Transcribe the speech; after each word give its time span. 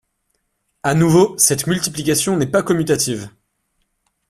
À 0.81 0.95
nouveau 0.95 1.37
cette 1.37 1.67
multiplication 1.67 2.35
n'est 2.35 2.47
pas 2.47 2.63
commutative. 2.63 3.29